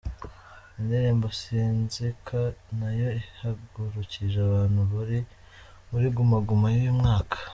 [0.79, 2.39] Indirimbo ’Sinzika’
[2.79, 5.19] Nayo ihagurukije abantu bari
[5.89, 7.37] muri Guma Guma y’uyu mwaka.